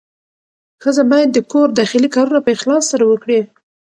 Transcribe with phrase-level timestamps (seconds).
[0.81, 3.39] ښځه باید د کور داخلي کارونه په اخلاص سره وکړي.